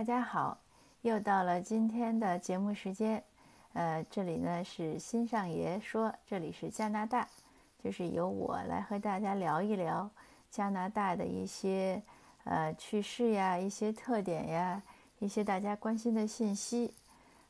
[0.00, 0.58] 大家好，
[1.02, 3.22] 又到了今天的节目时间。
[3.74, 7.28] 呃，这里呢是新上爷说，这里是加拿大，
[7.84, 10.08] 就是由我来和大家聊一聊
[10.50, 12.02] 加拿大的一些
[12.44, 14.82] 呃趣事呀、一些特点呀、
[15.18, 16.94] 一些大家关心的信息。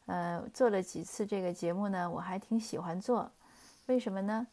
[0.07, 3.31] 呃，做了几次这个节目呢，我还挺喜欢做。
[3.87, 4.45] 为什么呢？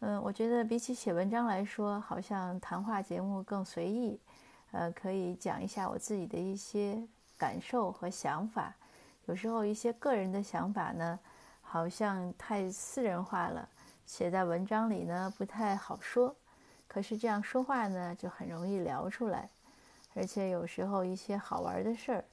[0.00, 4.18] 嗯，我觉得比起写文章来说，好像谈话节目更随意。
[4.72, 7.00] 呃，可以讲一下我自己的一些
[7.36, 8.74] 感受和想法。
[9.26, 11.18] 有时候一些个人的想法呢，
[11.60, 13.68] 好像太私人化了，
[14.06, 16.34] 写在文章里呢不太好说。
[16.86, 19.48] 可是这样说话呢，就很容易聊出来。
[20.14, 22.24] 而且有时候一些好玩的事儿，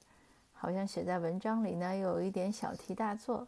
[0.54, 3.46] 好像写在文章里呢，又有一点小题大做。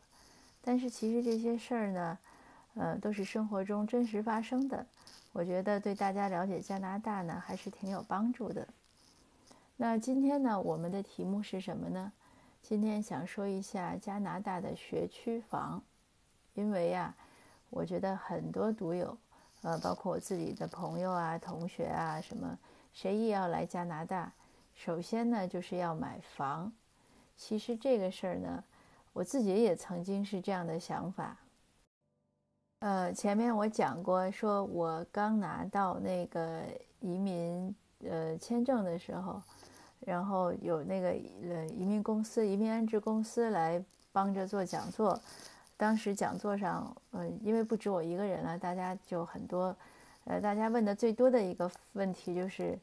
[0.61, 2.19] 但是其实这些事儿呢，
[2.75, 4.85] 呃，都是生活中真实发生的。
[5.33, 8.67] 我觉得对大家了解加拿大呢，还是挺有帮助的。
[9.79, 12.11] 那今天呢，我们的题目是什么呢？
[12.63, 15.83] 今天想说一下加拿大的学区房，
[16.55, 17.15] 因为呀，
[17.69, 19.19] 我觉得很多读友，
[19.61, 22.59] 呃，包括我自己的朋友啊、同学啊，什么
[22.95, 24.33] 谁一要来加拿大，
[24.75, 26.73] 首先呢就是要买房。
[27.37, 28.65] 其实这个事儿呢，
[29.13, 31.37] 我自己也曾经是这样的想法。
[32.79, 36.63] 呃，前面我讲过，说我刚拿到那个
[37.01, 39.43] 移民呃签证的时候。
[40.01, 45.19] 然后有那个呃移民公司、移民安置公司来帮着做讲座。
[45.77, 49.77] 当时讲座上，呃，因为不止我一个人了，大家就很多。
[50.25, 52.79] 呃，大家问的最多的一个问题就是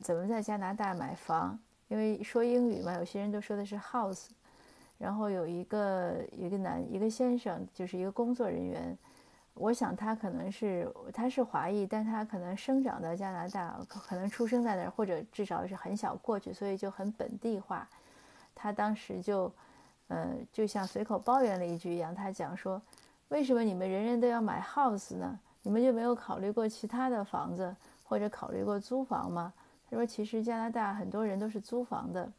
[0.00, 1.58] 怎么在加拿大买房？
[1.88, 4.28] 因为说英语嘛，有些人都说的是 house。
[4.98, 8.96] 然后有一个一个男一个先生，就是一个工作人员。
[9.54, 17.86] 我想他可能是他是华裔，但他可能生长在加拿大，可能出生在那儿，或者至少是很小过去，所以就很本地化。
[18.54, 19.52] 他当时就，
[20.08, 22.80] 呃，就像随口抱怨了一句一样，他讲说
[23.28, 25.38] ：“为什么你们人人都要买 house 呢？
[25.62, 29.52] 你们就没有考虑过其他的房子，或者考虑过租房吗？”
[29.90, 32.30] 他说：“其实加拿大很多人都是租房的。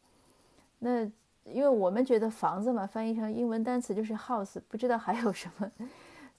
[0.80, 1.04] 那
[1.46, 5.72] 因为我们觉得房子嘛，翻译成英文单词就是 house，不知道还有什么。”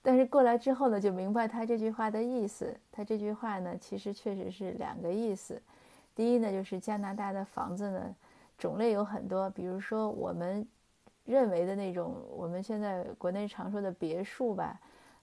[0.07, 2.77] 但是过来之后呢，就明白他这句话的意思。
[2.93, 5.61] 他这句话呢，其实确实是两个意思。
[6.15, 8.15] 第一呢，就是加拿大的房子呢，
[8.59, 10.69] 种类有很多，比如说我们
[11.25, 14.79] 认为的那种，我们现在国内常说的别墅吧，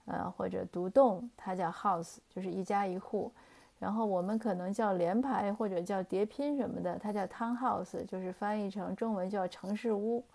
[0.05, 3.31] 呃，或者独栋，它叫 house，就是一家一户。
[3.77, 10.25] 然后我们可能叫联排或者叫叠拼什么的，它叫 townhouse，就是翻译成中文叫城市屋。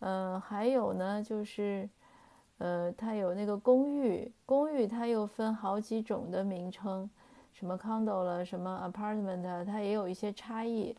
[0.00, 1.88] 嗯，还有呢，就是。
[2.58, 7.08] 呃，它有那个公寓，公寓它又分好几种的名称，
[7.52, 10.94] 什么 condo 了，什么 apartment，它也有一些差异。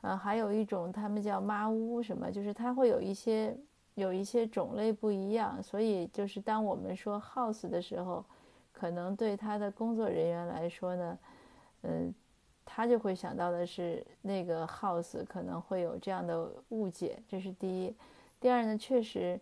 [0.00, 3.56] 呃，还有一种他们叫妈屋，什么就是它会有一些
[3.94, 5.62] 有一些种类不一样。
[5.62, 8.24] 所以就是当我们说 house 的时候，
[8.72, 11.18] 可能对他的工作人员来说呢，
[11.82, 12.12] 嗯，
[12.64, 17.94] 他就会想到的是那个 house 可能会有这样的误解，这是第一。
[18.40, 19.38] 第二呢，确实。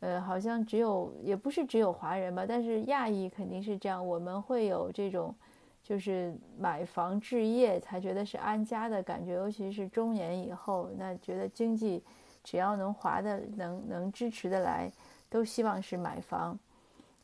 [0.00, 4.06] 呃，好像只有也不是只有华人吧，但是亚裔肯定是这样。
[4.06, 5.34] 我们会有这种，
[5.82, 12.02] 就是买房置业才觉得是安家的感觉，尤其是中年以后，那觉得经济
[12.44, 14.88] 只要能划的、能能支持的来，
[15.28, 16.56] 都希望是买房。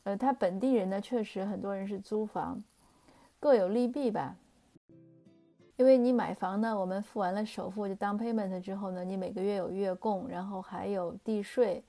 [0.03, 2.61] 呃，他本地人呢，确实很多人是租房，
[3.39, 4.35] 各有利弊吧。
[5.77, 11.81] 因为你买房呢，我们付完了首付就当 payment 之后呢，你每个月有月供，然后还有地税。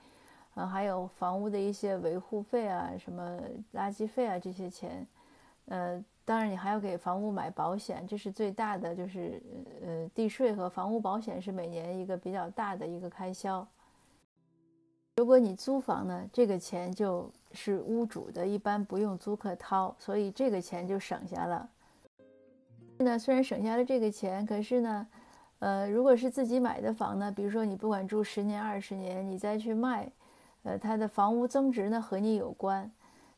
[0.56, 3.38] 啊，还有房屋的一些维护费啊，什么
[3.74, 5.06] 垃圾费啊，这些钱，
[5.66, 9.42] 呃，当然你还要给房屋买保险，这是最大的，就是
[9.84, 13.68] 呃，地税和房屋保险是每年一个比较大的一个开销。
[15.16, 21.68] 如果你租房呢，这个钱就是屋主的，一般不用租客掏，所以这个钱就省下了。
[22.96, 25.06] 那虽然省下了这个钱，可是呢，
[25.58, 30.10] 呃，如果是自己买的房呢，比如说你不管住十年、二十年，你再去卖。
[30.66, 32.90] 呃，它的房屋增值呢和你有关，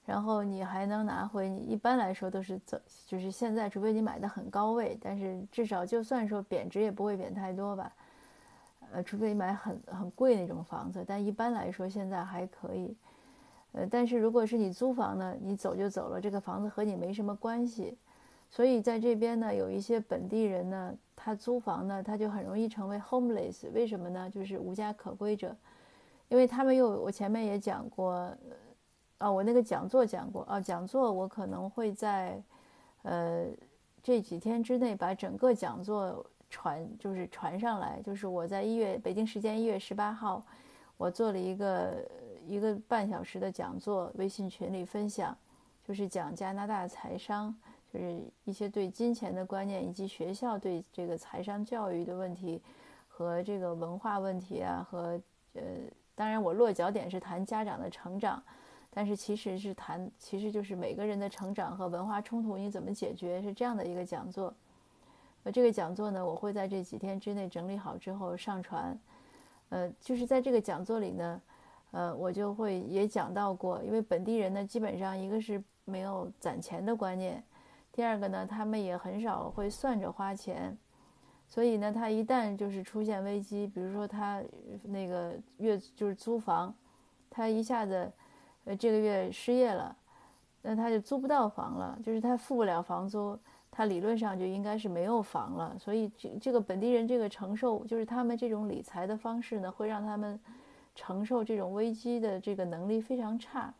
[0.06, 7.92] 然后你还能拿回你一般来说都是走，就是现在除非你买的很高位，但是至少就算说贬值也不会贬太多吧，
[8.92, 12.96] 呃，除非你买很很贵那种房子，但一般来说现在还可以，
[13.72, 17.98] 呃，但是如果是你租房呢，你走就走了，这个房子和你没什么关系，
[18.48, 24.30] 所以在这边呢，有一些本地人呢，他租房呢，他就很容易成为 homeless，为什么呢？
[24.30, 25.54] 就是无家可归者。
[26.28, 28.12] 因为他们又，我前面也讲过，
[29.18, 32.42] 啊，我那个讲座讲过，啊，讲座我可能会在，
[33.02, 33.46] 呃，
[34.02, 40.42] 这几天之内把整个讲座传就是传上来，就是我在一月北京时间一月十八号，
[40.96, 42.06] 我做了一个
[42.46, 45.36] 一个半小时的讲座，微信群里分享，
[45.82, 47.54] 就是讲加拿大财商，
[47.92, 52.60] 就是一些对金钱的观念，以及学校对这个财商教育的问题
[53.06, 55.20] 和这个文化问题啊，和
[55.54, 55.62] 呃，
[56.18, 58.42] 当然我落脚点是谈家长的成长。
[58.90, 64.52] 但是其实是谈，其实就是每个人的成长和文化冲突你怎么解决，是这样的一个讲座。
[65.44, 68.98] 呃，这个讲座呢，我会在这几天之内整理好之后上传。
[69.68, 71.40] 呃，就是在这个讲座里呢，
[71.92, 77.44] 呃，我就会也讲到过，因为本地人呢，基本上一个是没有攒钱的观念，
[77.92, 80.76] 第二个呢，他们也很少会算着花钱，
[81.48, 84.40] 所以呢，他一旦就是出现危机，比如说他
[84.84, 86.72] 那个月就是租房，
[87.28, 88.12] 他一下子。
[88.64, 89.96] 呃，这个月失业了，
[90.60, 93.38] 那他就租不到房了，就是他付不了房租，
[93.70, 95.74] 他理论上就应该是没有房了。
[95.78, 100.38] 所以这这个本地人这个承受，就是他们这种理财的方式呢，会让他们
[100.94, 103.72] 承受这种危机的这个能力非常差。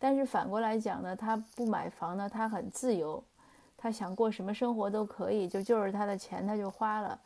[0.00, 3.22] 但是反过来讲呢，他不买房呢，他很自由，
[3.78, 7.18] 他想过什么生活都可以，就就是他的钱他就花了，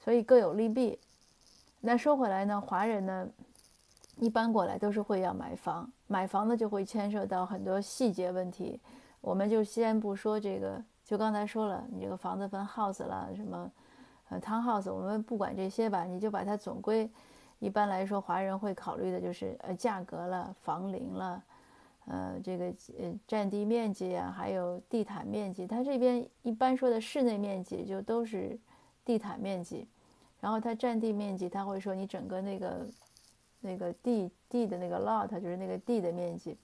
[0.00, 0.98] 所以各有利弊。
[1.80, 3.28] 那说回来呢，华人呢？
[4.20, 8.80] 一般过来都是会要买房，买房呢就会牵涉到很多细节问题。
[9.20, 13.70] 我们就先不说这个，就刚才说了，你这个房子分 house 了，什么
[14.28, 17.08] 呃 town house，我们不管这些吧，你就把它总归。
[17.60, 21.40] 一般来说，华人会考虑的就是呃价格了、房龄了，
[22.08, 22.64] 呃这个
[22.98, 25.66] 呃占地面积啊，还有地毯面积。
[25.66, 28.58] 它这边一般说的室内面积就都是
[29.04, 29.86] 地毯面积，
[30.40, 32.86] 然后它占地面积，他会说你整个那个。
[33.60, 36.56] 那个地地的那个 lot 就是那个地的面积，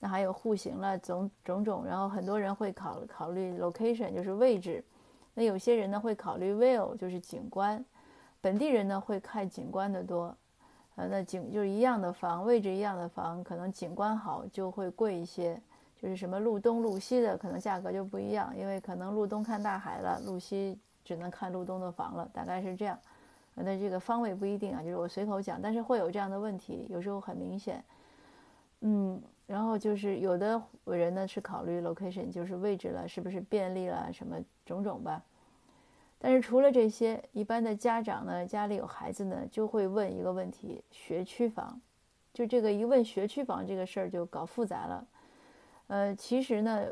[0.00, 4.82] 那还有户型了，种种种，然后很多人会考考虑 location 就是位置，
[5.34, 7.82] 那有些人呢会考虑 view 就是景观，
[8.40, 10.36] 本地人呢会看景观的多，
[10.96, 15.60] 呃，那景就是一样的房，位置一样的房，可能景观好就会贵一些，
[16.00, 22.98] 就是什么路东路西的可能价格就不一样，因为可能路东看大海了，路西只能看路东的房了，大概是这样。
[23.54, 27.82] 那这个方位不一定啊，就是我随口讲，但是会有这样的问题，有时候很明显。
[28.80, 35.22] 嗯，然后就是有的人呢是考虑 location，就是位置了，是不是便利了，什么种种吧。
[36.18, 41.80] 但是除了这些，一般的家长呢，家里有孩子呢，就会问一个问题：学区房。
[42.32, 45.06] 就这个一问学区房这个事儿就搞复杂了。
[45.86, 46.86] 呃，其实呢，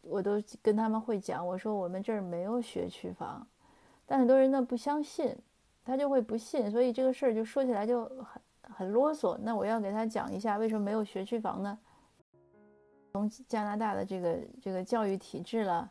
[0.00, 3.46] 我都跟他们会讲，我说我们这儿没有学区房，
[4.04, 5.36] 但很多人呢不相信。
[5.84, 9.38] 他就会不信，所以这个事儿就说起来就很很啰嗦。
[9.40, 11.78] 那我要给他讲一下为什么没有学区房呢？
[13.12, 15.88] 从加拿大的这个这个教育体制了，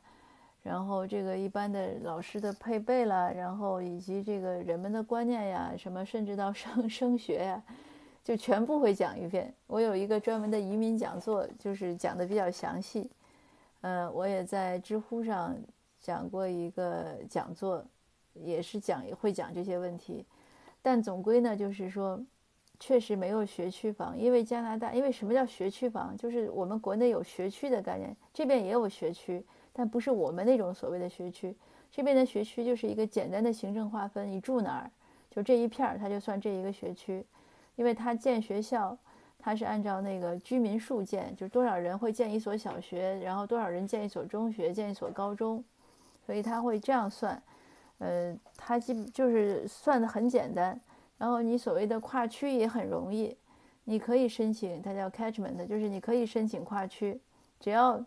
[0.65, 7.63] 然后这个一般的老师的配备了，然后以及这个人们的观念呀，什么甚至到升 升学呀，
[8.23, 9.53] 就全部会讲一遍。
[9.67, 13.07] 我有一个专门的移民讲座，就是讲的比较详细。
[13.81, 15.55] 呃，我也在知乎上
[16.01, 17.85] 讲过一个讲座。
[18.43, 20.25] 也是讲会讲这些问题，
[20.81, 22.21] 但总归呢，就是说，
[22.81, 26.13] 确实没有学区房，因为加拿大，因为什么叫学区房？
[26.17, 29.41] 就是我们国内有学区的概念，这边也有学区，
[29.77, 31.53] 但不是我们那种所谓的学区。
[31.91, 34.89] 这边的学区就是一个简单的行政划分，你住哪儿，
[35.29, 37.25] 就这一片儿，它就算这一个学区。
[37.75, 38.97] 因为它建学校，
[39.37, 45.61] 它是按照那个居民数建，就多少人会建一所小学，然后多少人建一所中学，建一所高中，
[46.25, 47.41] 所以它会这样算。
[47.97, 50.79] 呃，它基本就是算的很简单，
[51.17, 53.35] 然后你所谓的跨区也很容易，
[53.83, 57.19] 你可以申请，它叫 catchment，就是你可以申请跨区，
[57.59, 58.01] 只要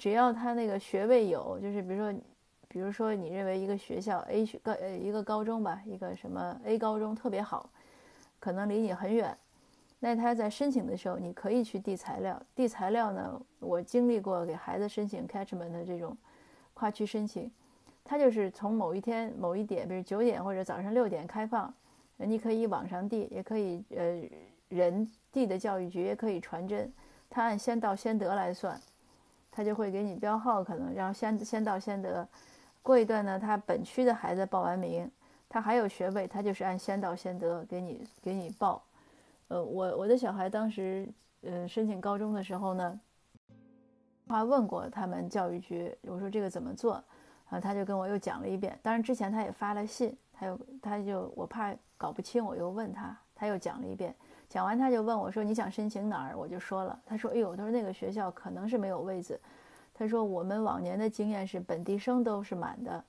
[0.00, 2.20] 只要他那个学位有，就是比如说，
[2.68, 7.68] 比如说你认为一个学校 A 学高呃一个高中吧，一个什么 A 高中特别好，
[8.38, 9.36] 可能离你很远，
[9.98, 16.16] 那他在申请的时候，你可以去递材料，递材料呢，我经历过给孩子申请 catchment 的这种
[16.72, 17.50] 跨区申请。
[18.02, 21.70] 它就是从某一天某一点，比如九点或者早上六点开放，
[22.16, 24.22] 你可以网上递，也可以呃
[24.70, 26.90] 人递的教育局也可以传真，
[27.28, 28.80] 它按先到先得来算，
[29.50, 32.26] 他就会给你标号，可能然后先先到先得，
[32.82, 35.10] 过一段呢，他本区的孩子报完名，
[35.48, 38.82] 他还有学位，他就是按先到先得给你给你报，
[39.48, 41.08] 呃我我的小孩当时
[41.42, 43.00] 呃申请高中的时候呢，
[44.28, 47.02] 他问过他们教育局，我说这个怎么做？
[47.48, 48.78] 啊，他就跟我又讲了一遍。
[48.80, 54.14] 当然之前他也发了信，他又他就我怕搞不清，我又问他，他又讲了一遍。
[54.50, 56.98] 讲完他就问我说：“你想申请哪儿？”我就说了。
[57.06, 59.40] 他说：“哎呦，他说那个学校可能是没有位子。
[59.94, 63.04] 他说我们往年的经验是本地生都是满的。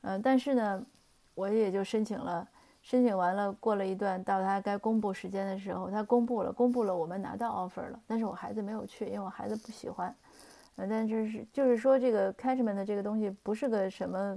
[0.00, 0.84] 嗯，但是呢，
[1.36, 2.46] 我也就申请了，
[2.82, 10.12] 申请完了，过了一段，到他该公布时间的时候，他公布了，公布了，我们拿到 offer 了，但是我孩子没有去，因为我孩子不喜欢。
[10.76, 14.36] 嗯，但就是就是说，这个 catchment 的这个东西不是个什么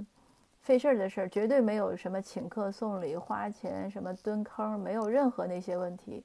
[0.60, 6.24] 费事儿的事儿，绝对没有什么请客送礼、花钱、什么蹲坑，没有任何那些问题，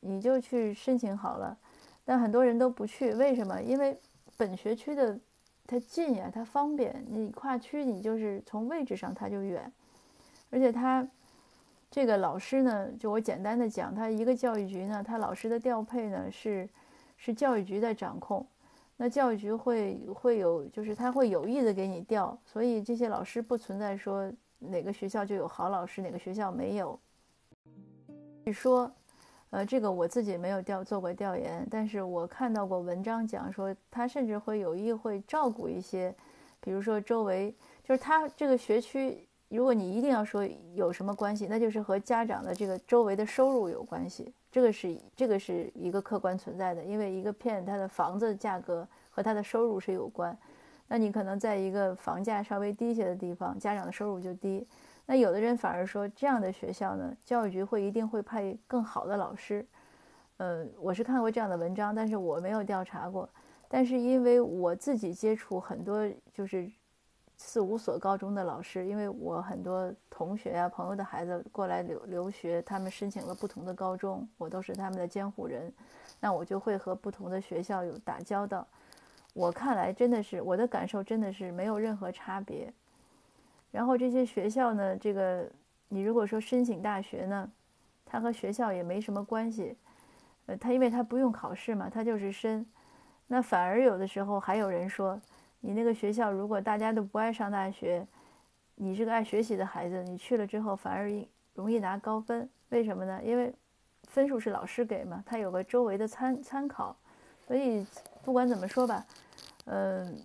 [0.00, 1.56] 你就去申请好了。
[2.04, 3.60] 但很多人都不去，为什么？
[3.60, 3.98] 因为
[4.36, 5.18] 本学区的。
[5.70, 7.04] 它近呀，它方便。
[7.10, 9.70] 你跨区，你就是从位置上它就远，
[10.48, 11.06] 而且它
[11.90, 16.66] 这个老师呢，就我简单的讲，它一个教育局呢，它老师的调配呢是
[17.18, 18.46] 是教育局在掌控。
[18.98, 27.00] 那教育局会会有，就是他会有意的给你调，所以这些老师不存在说哪个学校就有好老师，哪个学校没有。
[28.44, 28.92] 据说。
[29.50, 36.14] 呃，这个我自己没有调做过调研，但是我看到过文章讲说，他甚至会有意会照顾一些，
[36.60, 50.36] 比如说周围，就是他这个学区，如果你一定要说有什么关系，那就是和家长的这个周围的收入有关系，这个是这个是一个客观存在的，因为一个片它的房子价格和他的收入是有关，
[50.86, 54.66] 那你可能在一个房价稍微低一些的地方，家长的收入就低。
[55.06, 59.64] 那有的人反而说，这样的学校呢，教育局会一定会派更好的老师。
[60.36, 63.26] 呃，我是看过这样的文章，但是我没有调查过。
[63.66, 66.70] 但是因为我自己接触很多就是
[67.40, 75.72] 四五所高中的老师，因为我很多同学啊、朋友的孩子过来留留学，他们申请了不同的高中，我都是他们的监护人，
[76.20, 78.66] 那我就会和不同的学校有打交道。
[79.34, 82.72] 我看来真的是我的感受，真的是没有任何差别。
[83.70, 85.48] 然后这些学校呢，这个
[85.88, 87.48] 你如果说申请大学呢，
[88.04, 89.76] 它和学校也没什么关系，
[90.46, 92.66] 呃，它因为它不用考试嘛，它就是申。
[93.28, 95.20] 那反而有的时候还有人说，
[95.60, 98.06] 你那个学校如果大家都不爱上大学，
[98.74, 101.10] 你是个爱学习的孩子，你去了之后反而
[101.54, 103.20] 容易拿高分，为什么呢？
[103.24, 103.52] 因为
[104.04, 106.96] 分数是老师给嘛，他有个周围的参参考，
[107.46, 107.86] 所以
[108.22, 109.04] 不管怎么说吧，
[109.64, 110.18] 嗯。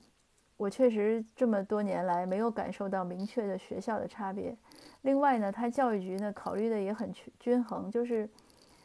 [0.55, 4.55] 我确实这么多年来没有感受到明确的学校的差别。
[5.01, 8.29] 另外呢，他教育局呢考虑的也很均衡，就是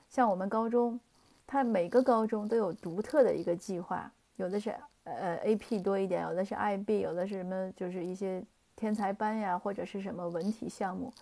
[0.09, 0.99] 像我们高中，
[1.47, 4.75] 它每个高中都有独特的一个计划，有的是
[5.17, 8.43] 呃 AP 多一点，有的是 IB，有的是什么就是一些
[8.77, 11.13] 天才班呀，或者是什么文体项目，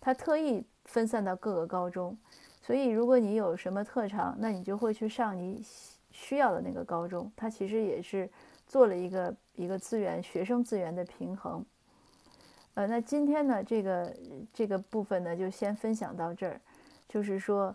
[0.00, 2.16] 他特意分散到各个高中。
[2.62, 5.64] 所以如果你有什么特长，那你就会去上你
[6.10, 7.30] 需要的那个高中。
[7.36, 8.28] 它其实也是。
[8.68, 11.64] 做了一个一个资源学生资源的平衡，
[12.74, 14.16] 呃，那今天呢，这个
[14.52, 16.60] 这个部分呢，就先分享到这儿。
[17.08, 17.72] 就是说，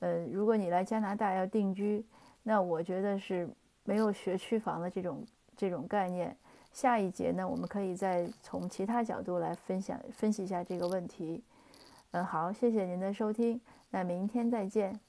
[0.00, 2.04] 呃，如果你来加拿大要定居，
[2.42, 3.48] 那我觉得是
[3.84, 5.24] 没有学区房的这种
[5.56, 6.36] 这种概念。
[6.72, 11.42] 下一节呢，我们可以再从其他角度来分享分析一下这个问题。
[12.10, 13.60] 嗯，好，谢谢您的收听，
[13.90, 15.03] 那明天再见。